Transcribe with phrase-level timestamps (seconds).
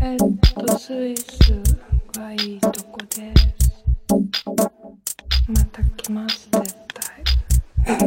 [0.00, 0.18] えっ
[0.54, 1.26] と、スイス
[2.16, 3.48] がいいとこです。
[5.48, 7.98] また来ます、絶対。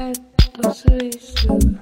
[0.00, 0.18] head
[0.64, 1.79] of Switzerland.